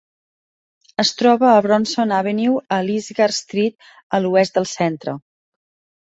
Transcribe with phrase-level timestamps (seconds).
[1.01, 5.15] Es troba a Bronson Avenue a Lisgar Street a l'oest del centre.